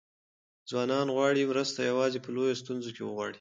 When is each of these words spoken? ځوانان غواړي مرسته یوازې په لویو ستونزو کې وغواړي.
ځوانان 0.69 1.07
غواړي 1.15 1.49
مرسته 1.51 1.79
یوازې 1.89 2.19
په 2.21 2.29
لویو 2.35 2.59
ستونزو 2.61 2.89
کې 2.95 3.01
وغواړي. 3.03 3.29